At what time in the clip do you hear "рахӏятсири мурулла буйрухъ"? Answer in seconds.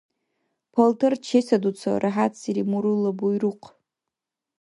2.01-3.65